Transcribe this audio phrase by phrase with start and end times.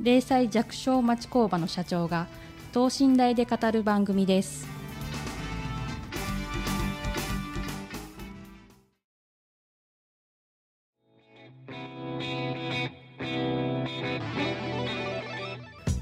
[0.00, 2.28] 零細弱小町工場の社長が
[2.72, 4.64] 等身大で語る番組です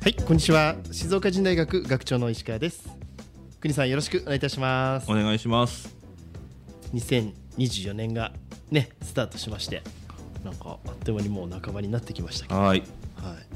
[0.03, 0.77] はい、こんにちは。
[0.93, 2.89] 静岡人大学学長の石川です。
[3.59, 5.15] 国さんよろしくお願いいたしますお。
[5.15, 5.97] 願いします。
[6.95, 8.33] 2024年が
[8.71, 9.83] ねスタートしまして、
[10.45, 12.81] なんかあっという間にもう半ばになってきましたけど、はい。
[12.81, 13.56] はい。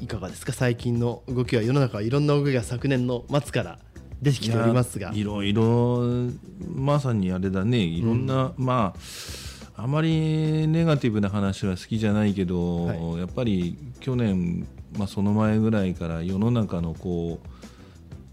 [0.00, 0.52] いかがですか？
[0.52, 3.78] 最近の動きは世の中はいろんな動きが昨年の末から
[4.20, 6.02] 出てきておりますが、いろいろ
[6.74, 7.78] まさにあれだね。
[7.78, 8.94] いろんな、ま
[9.76, 13.18] ああまりネガティブな話は好きじゃないけど、はい。
[13.18, 14.66] やっぱり去年
[14.98, 17.48] まあその前ぐらいから世の中のこう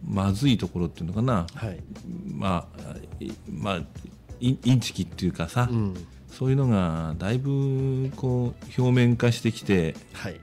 [0.05, 1.47] まずいところっていうのかな。
[1.53, 1.79] はい、
[2.27, 3.81] まあいまあ
[4.39, 5.93] インインチキっていうかさ、うん、
[6.29, 9.95] そういうのがだいぶこう表面化してきて。
[10.13, 10.39] はい、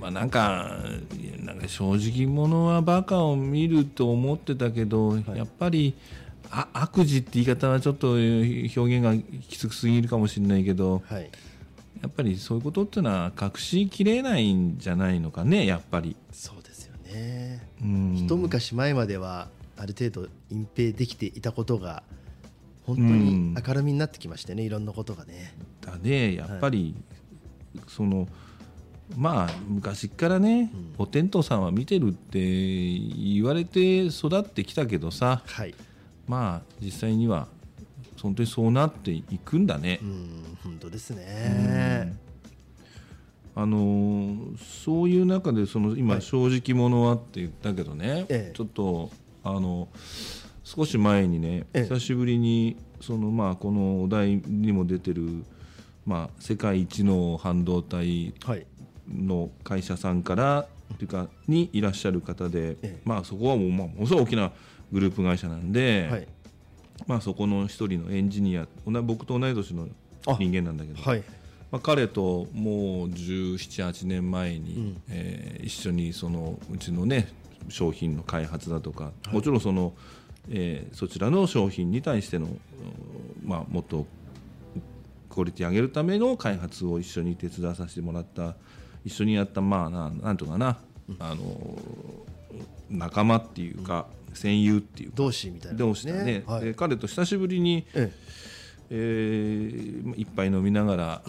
[0.00, 0.78] まあ、なんか
[1.40, 5.94] なんか正直者はバカを見ると思ってたけど、いやっぱり
[6.50, 9.16] あ悪事って言い方はちょっと表現が
[9.48, 11.30] きつくすぎるかもしれないけどはい、
[12.02, 16.16] やっぱりそういうことっていうのは隠しきれないんじゃないのかねやっぱり。
[16.30, 17.66] そうですよね。
[17.80, 22.02] うん一昔前まではある程度隠蔽できていたことが
[22.86, 25.54] 本当に明るみになってきましてね、いろんなことがね。
[25.80, 26.94] だねやっぱり、
[27.88, 28.28] その
[29.16, 35.74] まあ昔からね、お天道さんは見てるって言われて育ってきたけどさはい、
[36.26, 37.48] まあ実際には
[38.22, 39.98] 本当にそうなっていくんだね。
[40.02, 42.16] うん、本当ですね。
[43.54, 46.22] あのーそういう中でその今、はい。
[46.22, 48.56] 正直者はって言ったけどね、ええ。
[48.56, 49.10] ちょっと
[49.44, 49.88] あの
[50.64, 51.82] 少し前にね、ええ。
[51.82, 55.44] 久しぶりにその、まあ、このお題にも出てる、
[56.06, 58.66] まあ、世界一の半導体はい、
[59.14, 63.00] の会社さんから、っていうかにいらっしゃる方で、ええ。
[63.04, 64.52] まあ、そこはもう、まあ、ものすごい大きな
[64.92, 66.28] グループ会社なんで、はい、
[67.06, 68.66] まあ、そこの一人のエンジニア
[69.02, 69.88] 僕と同い年の
[70.26, 71.24] あ人間なんだけど、はい、
[71.70, 75.02] まあ、彼ともう1718年前に、うん。
[75.08, 77.28] えー一緒にそのうちのね
[77.68, 79.94] 商品の開発だとか、もちろんその、
[80.50, 82.56] えーそちらの商品に対しての、うん
[83.44, 84.06] まあ、もっと
[85.30, 88.54] クオリティ上げるための開発を一緒に手伝わさせてもらった
[89.04, 90.78] 一緒にやったまあななんとかな、
[91.18, 91.78] あの
[92.90, 95.16] 仲間っていうか、戦友っていうか。
[95.16, 98.12] 同志みたいな、同士だね、はい、で彼と久しぶりに、え
[98.90, 98.94] え。
[98.94, 101.22] ーまあ一杯飲みながら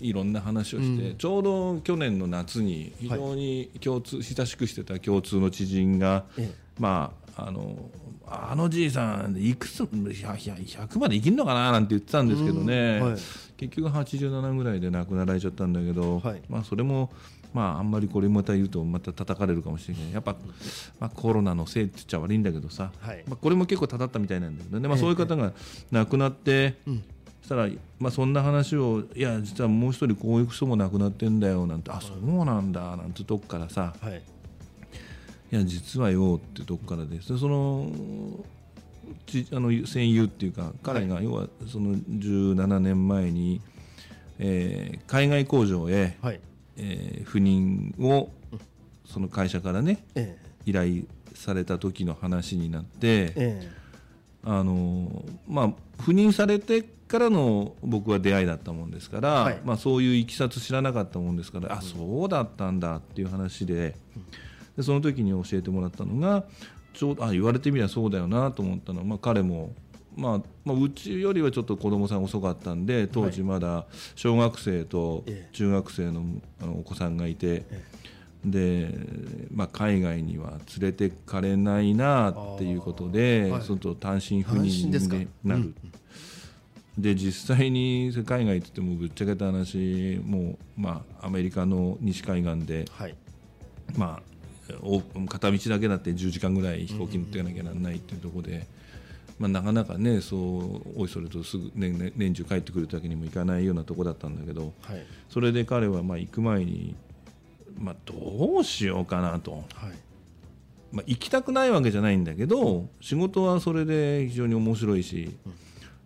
[0.00, 1.16] いろんな話をして、うん。
[1.16, 6.52] ちょうど去年の夏に非常に共通、親しくしてた共通の知人が、え。
[6.78, 7.90] まああの
[8.26, 9.86] あのじいさんいくつい
[10.22, 13.20] やいや100まで生きるのかななんて言ってたんですけどね、うんはい。
[13.56, 16.42] 結局87ぐらいで亡くなられちゃったんだけど、はい。
[16.48, 17.10] まあ、それも、
[17.54, 20.12] まあ、あんまりこれまた言うとまた叩かれるかもしれない。
[20.12, 20.36] やっぱ、
[21.00, 23.24] まあ、コロナのせいって言っちゃ悪いんだけどさ、はい。
[23.26, 25.52] まあ、これも結構たたったみたいなんだけどね、まあ、ええそういう方が
[25.90, 27.04] 亡くなって、うん。
[27.40, 27.68] そしたら、
[27.98, 34.22] まあ、そんな話をいや実はもう一人こういう人も亡くなってんだよなんてあそうなんだなんてとこからさはい、
[35.50, 37.32] いや実はよってとこからです。
[37.32, 37.90] でその
[39.26, 43.60] ちあの戦友っていうか彼が要はその17年前に、
[44.38, 46.40] えー海外工場へ、はい、
[46.76, 48.30] えー赴任を
[49.06, 50.36] その会社からねえ
[50.66, 53.68] 依頼された時の話になって、え、え。
[54.44, 59.60] あのまあ、赴任されてからの僕は出会いだったもんですから、はい。
[59.64, 63.94] まあ、そういういきさつ知らなかったもんですから、あそうだったんだっていう話で
[64.78, 66.44] でその時に教えてもらったのが
[66.94, 69.00] ちょうどあ言われてみればそうだよなと思ったの。
[69.00, 69.74] は、まあ、彼も、
[70.16, 75.54] まあまあ、うちよりはちょっと子供さん遅かったんで当時まだ小学生とええ。
[75.54, 76.22] 中学生の
[76.62, 77.66] あのお子さんがいて。
[77.70, 77.84] え
[78.44, 78.94] で、
[79.52, 83.62] まあ、海外には連れてかれないなっていうことで、はい。
[83.62, 85.74] ちょっと単身赴任になる、
[86.96, 93.16] で実際に海外って言ってもぶっちゃけた話もう、まあ、アメリカの西海岸で、はい、
[93.96, 94.37] まあ、お
[95.28, 98.66] 片道だけだって10時間ぐらい飛行機乗っていかなきゃならないっていうところで、
[99.38, 105.06] まあ、なかなかねそうおいそれとすぐ年年年中帰ってくるわけにもいかないようなとこだったんだけどはい。
[105.28, 106.96] それで彼はまあ行く前に、
[107.78, 109.64] まあ、どうしようかなと、はい。
[110.90, 115.36] まあ、行きたくないわけじゃないんだけど仕事はそれで非常に面白いし、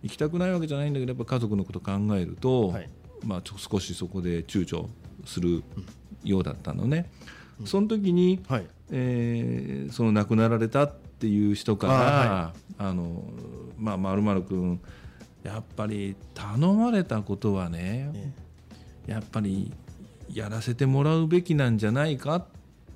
[0.03, 2.89] 行きたくないわけじゃないんだけどやっぱ家族のこと考えると、はい。
[3.25, 4.89] まあ、少しそこで躊躇
[5.25, 5.63] する
[6.25, 7.11] ようだったのね。
[7.67, 8.67] その時に、はい。
[8.91, 13.25] えーその亡くなられたっていう人から「あ、の
[13.79, 14.79] まあまるまる君
[15.43, 18.33] やっぱり頼まれたことはね、え
[19.07, 19.73] やっぱり
[20.33, 22.45] やらせてもらうべきなんじゃないかっ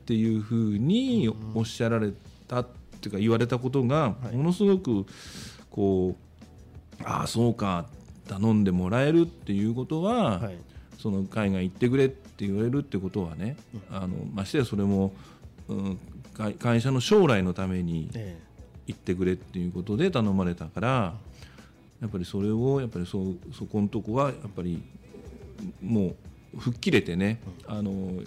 [0.04, 2.12] ていうふうにおっしゃられ
[2.46, 2.66] たっ
[3.00, 4.36] ていうか言われたことがはい。
[4.36, 5.06] ものすごく
[5.70, 6.16] こ
[7.00, 7.86] うああそうか
[8.28, 10.58] 頼んでもらえるっていうことは、はい。
[10.98, 13.56] その海外行ってくれって言われるってことはね、
[13.90, 15.12] あのましてやそれも、
[15.68, 15.98] うん、
[16.34, 18.38] 会会社の将来のためにえ
[18.86, 21.14] 行ってくれっていうことで頼まれたから
[22.00, 24.82] やっぱりそれをやっぱりそうそこのとこはやっぱり
[25.82, 26.14] も
[26.54, 28.22] う吹っ切れてね、あの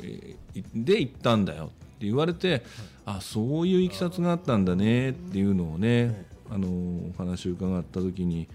[0.76, 2.64] で行ったんだよって言われて、
[3.06, 8.48] あそういういきさつがあったんだねっていうのをね、あのお話を伺った時に、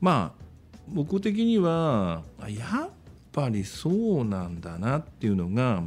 [0.00, 0.44] まあ
[0.88, 2.90] 僕的にはあやっ
[3.32, 3.90] ぱりそ
[4.22, 5.82] うなんだなっていうのが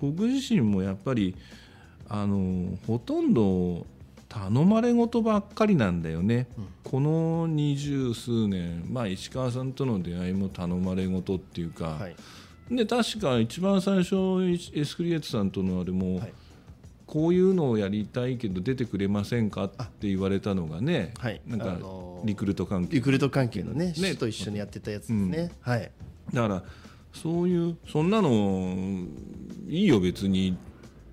[0.00, 1.34] 僕自身もやっぱり
[2.08, 3.86] あのほとんど
[4.28, 6.46] 頼まれ事ばっかりなんだよね、
[6.84, 12.16] この二十数年、まあ、石川さんとの出会いも頼まれ事っていうか、えはい。
[12.70, 14.14] で確か一番最初
[14.74, 16.32] エスクリエイトさんとのあれも、はい。
[17.06, 21.40] こういうのをやりたいけど出てくれませんかって言われたのがね、はい。
[21.46, 22.96] なんかあのーリクルート関係。
[22.96, 23.94] リクルート関係のねね。
[23.94, 25.90] 師と一緒にやってたやつですね、はい
[26.32, 26.62] だから
[27.12, 28.76] そういうそんなの
[29.68, 30.56] いいよ別に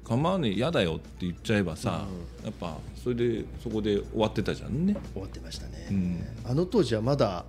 [0.03, 2.05] 構わねえ嫌だよって言っちゃえばさ、
[2.43, 4.95] やっぱそれでそこで終わってたじゃんね。
[5.13, 6.27] 終わってましたね、うん。
[6.45, 7.45] あの当時はまだ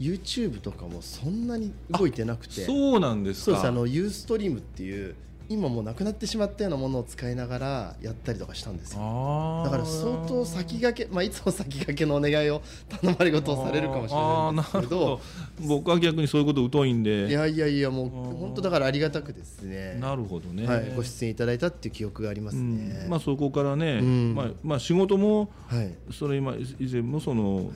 [0.00, 2.64] YouTube とかもそんなに動いてなくて。
[2.64, 3.44] そうなんですか。
[3.44, 3.66] そうです。
[3.66, 5.14] あのユーストリームっていう
[5.52, 9.62] 今もうなくなってしまったようなものを使いながらやったりとかしたんですよ。
[9.64, 15.20] だから相当先駆け、まあ、いつも先駆けのお願いを頼まれ事をされるかもしれないんですけど
[15.66, 17.28] 僕は逆にそういうこと疎いんで。
[17.28, 19.98] いやいやいやもう本当だからありがたくですね。
[20.00, 23.10] なるほどね、はい、ご出演いただいたっていう記憶がありますね、うん。
[23.10, 24.34] まあ、そこからね、うん。
[24.34, 25.94] まあまあ、仕事もはい。
[26.12, 27.70] それ今以前もその、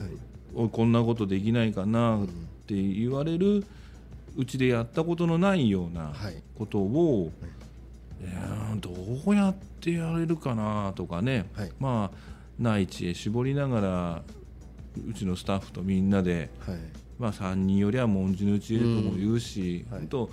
[0.55, 0.69] おい。
[0.69, 2.27] こんなことできないかなっ
[2.65, 3.65] て言われる
[4.35, 6.41] うちでやったことのないようなはい。
[6.57, 7.45] ことを、い。
[7.45, 7.56] やー
[8.79, 8.91] ど
[9.25, 11.71] うやってやれるかなとかね、はい。
[11.79, 12.17] まあ
[12.59, 14.23] 内地へ絞りながら
[15.07, 16.77] うちのスタッフとみんなで、はい。
[17.19, 19.95] まあ、3人よりは文字のうちへとも言うし、うん。
[19.95, 20.05] はい。
[20.05, 20.29] あと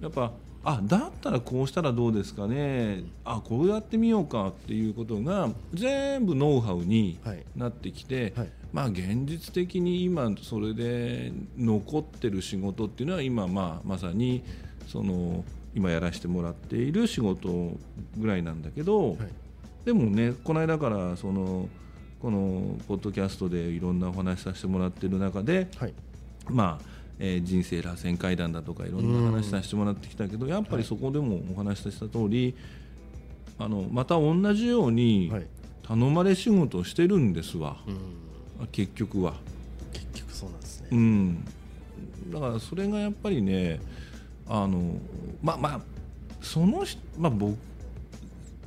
[0.00, 0.32] やっぱ
[0.64, 3.04] あだったらこうしたらどうですかね。
[3.24, 7.44] あこうやってみようかっていうことが全部ノウハウにはい。
[7.54, 8.48] なってきて、はい。
[8.72, 14.42] まあ現実的に今それで残ってる仕事っていうのは今まあまさに
[14.86, 15.44] その
[15.76, 17.76] 今やらせてもらっている仕事
[18.16, 19.18] ぐらいなんだけど、はい。
[19.84, 21.68] でもねこの間からその
[22.20, 25.94] このポッドキャストでいろんなお話しさせてもらってる中で、はい。
[26.48, 26.84] まあ
[27.20, 32.56] えー人生螺旋階段だとかいろんな話させてもらってきたけどやっぱりそこでもお話しした通り、
[33.58, 35.46] あのまた同じようにはい。
[35.82, 38.66] 頼まれ仕事をしてるんですわ、うん。
[38.72, 39.34] 結局は。
[39.92, 41.44] 結局そうなんですね、うん、
[42.32, 43.78] だからそれがやっぱりね
[44.48, 44.98] あの
[45.42, 45.80] まあまあ
[46.40, 47.56] その人、まあ、僕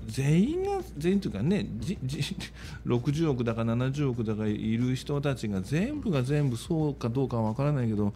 [0.09, 2.35] 全員が全員というかねじじ
[2.85, 8.13] 60億だか70億だかいる人たちが全部が全部そうかどうかは分からないけど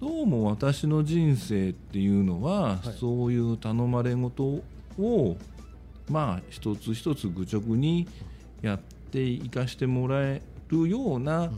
[0.00, 2.98] どうも私の人生っていうのは、はい。
[2.98, 4.62] そういう頼まれ事
[4.98, 5.36] を
[6.10, 8.08] まあ一つ一つ愚直に
[8.62, 8.78] やっ
[9.10, 11.50] ていかしてもらえるような、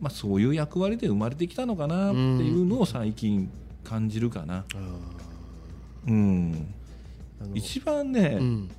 [0.00, 3.50] まあ、そういう役割で生まれてきたのかなっていうのを最近
[3.86, 4.64] 感じるかな。
[4.74, 4.78] あ
[6.08, 6.74] うん、
[7.54, 8.70] 一番ね、うん。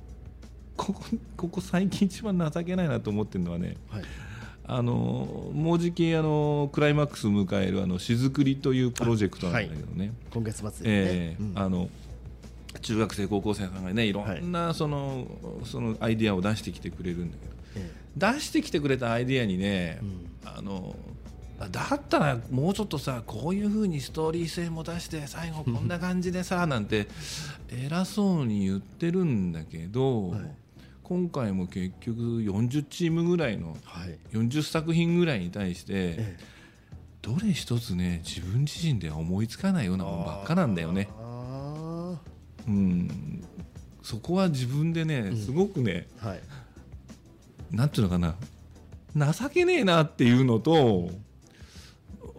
[0.76, 1.02] ここ
[1.36, 4.02] ここ最近一番情けないなと思ってるのはねはい。
[4.70, 11.42] あのもうじきあのクライマックス迎えるあのしずくりというプロジェクトなんだけどね、今月末ええ。
[11.42, 11.52] うん。
[11.54, 11.88] あの
[12.82, 14.12] 中学生高校生さんがねい。
[14.12, 15.26] ろんなその,、
[15.64, 17.52] そのアイディアを出してきてくれるんだけど。
[17.76, 17.90] え。
[18.16, 20.30] 出してきてくれたアイディアにね、うん。
[20.44, 20.94] あの
[21.58, 27.08] だったらもうちょっとさこういうふうにストーリー性も出して最後こんな感じでさなんて
[27.68, 30.40] 偉そうに言ってるんだけど、はい。
[31.02, 34.18] 今回も結局40チームぐらいのえはい。
[34.32, 36.38] 40作品ぐらいに対してええ。
[37.22, 41.08] どれ一つね自分自身では思いつかないようなもんばっかなんだよね。
[41.18, 42.20] あ
[42.68, 43.42] うん、
[44.02, 46.40] そこは自分でねすごくね、ーはい。
[47.70, 51.10] なんていうのかな情けねえなっていうのと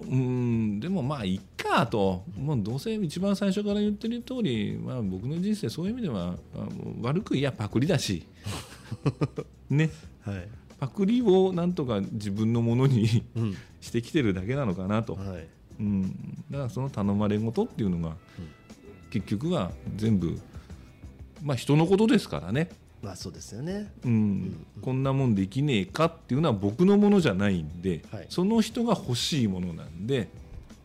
[0.02, 2.24] うんでもまあいっかと。
[2.38, 6.36] もうどうせ一番最初から言ってる通り、まあ、僕の人生そういう意味では
[7.02, 8.26] 悪くいやパクリだし。
[9.70, 9.92] ね、
[10.22, 10.48] はい、
[10.80, 13.24] パクリをなんとか自分のものに
[13.82, 15.48] してきてるだけなのかなと、はい。
[15.80, 16.04] うん、
[16.50, 18.16] だからその頼まれ事っていうのが、
[19.12, 20.40] 結局は全部、
[21.42, 22.70] まあ、人のことですからね。
[23.02, 30.28] まあそうですよね、うん、うんこんなもんできねえかっていうのは僕のものじゃないんで、はい、その人が欲しいものなんで。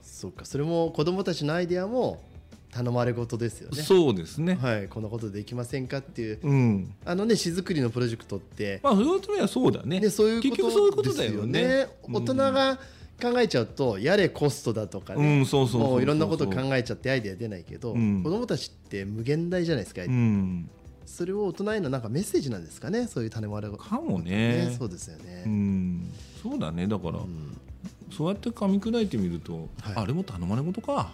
[0.03, 2.23] そうかそれも子どもたちのアイデアも
[2.75, 3.83] 頼まれ事ですよね。
[3.83, 4.59] そうですね。
[4.61, 10.01] はい、こんなことできませんかっていう、うん、あのね、詩作りのプロジェクトって、まあ、そういうはそうだね。
[10.01, 11.87] で、そういう結局そういうことだよね。
[12.03, 12.79] 大人が
[13.23, 15.83] 考えちゃうと、やれコストだとかね、うん、そうそう。
[15.83, 20.03] もういろんなこと考えちゃってアイデア出ないけど、うん、子供たちって無限大じゃないですか。
[20.03, 20.69] うん、
[21.07, 23.73] それを大人へのなんかメッセージなんですかね、そういう種もある。
[23.73, 24.67] かもね。
[24.67, 25.45] ねそうですよね。
[25.47, 27.21] うん、そうだね、だから、
[28.11, 31.13] そうやって噛み砕いてみると、はい、あれも頼まれ事か。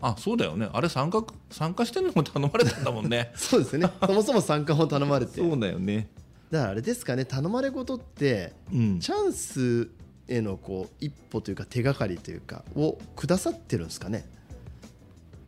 [0.00, 0.68] あそうだよね。
[0.72, 3.32] あれ参加参加してるのも頼まれたんだもんね。
[3.36, 3.90] そうですね。
[4.06, 5.40] そもそも参加も頼まれて。
[5.40, 6.08] そうだよね。
[6.50, 9.88] だからあれですかね頼まれ事って、うん、チャンス
[10.28, 14.28] へのこう一歩というか手がかりというかをくださってるんですかね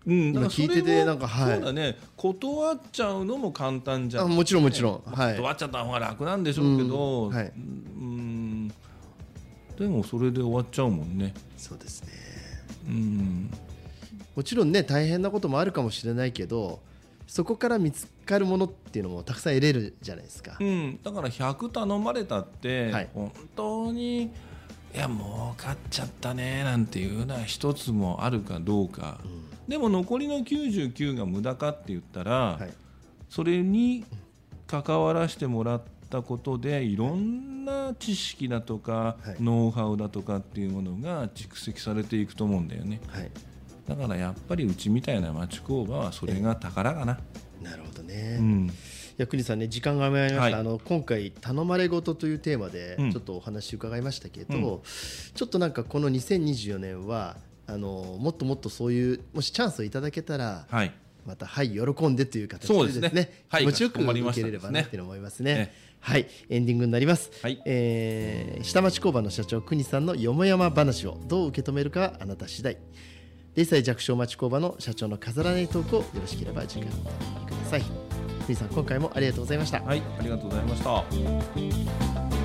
[0.08, 1.54] うん、今聞いててなんかはい。
[1.56, 1.96] そうだね。
[2.16, 7.60] 断っちゃうのも簡単じゃん、もちろんもちろん、はい、断っちゃった方が楽なんでしょうけど、うん、はい、う
[8.00, 8.68] ん。
[9.78, 11.34] でもそれで終わっちゃうもんね。
[11.56, 12.08] そうですね。
[12.88, 13.50] うん。
[14.38, 16.78] もちろんね大変なこともあるかもしれないけど
[17.26, 24.30] そこから見つかるものっていうのもたくさん得れるじゃないですか、うん、だから100頼まれたって、はい、本当に
[24.94, 32.70] いや儲かっちゃったねなんていうのは一つもあるかどうか、うん、でも残りの99が無駄かって言ったら、はい、
[33.28, 34.04] それに
[34.66, 43.00] 関わらせてもらったことでいろんな知識だとか、はい、ノウハウだとかっていうものが蓄積されていくと思うんだよね。
[43.08, 43.30] はい。
[43.86, 47.18] だからやっぱりうちみたいな町工場はそれが宝かな。
[47.62, 48.70] なるほどね、うん、
[49.18, 54.80] いや国さんね時間が余りました、はい、あの今回「頼まれごと」というテーマでちょっとお話伺いましたけど、うん、
[55.34, 60.92] ちょっとなんかこの2024年はあのもっともっとそういうもしチャンスをいただけたら、はい、
[61.26, 65.54] またはい喜んでという形でですね、ねはい、気持ちよく受けれればなって思いますね。
[65.54, 66.28] ねはい。
[66.48, 72.76] エンディングになります、はい、えー、下町工場の社長国さんのよもやま話をどう受け止めるかあなた次第。
[73.56, 76.94] 0歳弱小町工場の社長の飾らないトークをよろしければ次回お
[77.46, 78.07] 聞きください。
[78.54, 79.80] ふさん今回もありがとうございました。
[79.80, 82.37] はい、ありがとうございました。